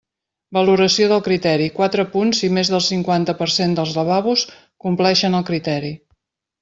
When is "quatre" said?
1.75-2.05